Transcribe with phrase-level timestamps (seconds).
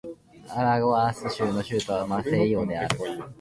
[0.55, 2.97] アラゴアス州の州都はマセイオである